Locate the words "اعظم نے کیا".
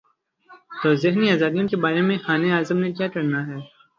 2.51-3.07